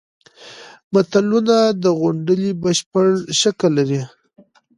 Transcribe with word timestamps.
متلونه 0.93 1.57
د 1.83 1.85
غونډلې 1.99 2.49
بشپړ 2.63 3.05
شکل 3.41 3.71
لري 3.77 4.01